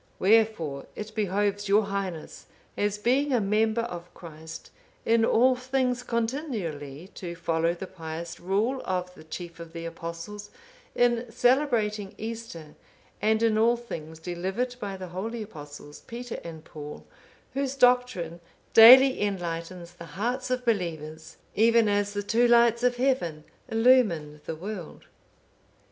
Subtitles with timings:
[0.17, 4.71] Wherefore it behoves your Highness, as being a member of Christ,
[5.05, 10.49] in all things continually to follow the pious rule of the chief of the Apostles,
[10.95, 12.73] in celebrating Easter,
[13.21, 17.05] and in all things delivered by the holy Apostles, Peter and Paul,
[17.53, 18.39] whose doctrine
[18.73, 24.55] daily enlightens the hearts of believers, even as the two lights of heaven illumine the
[24.55, 25.05] world."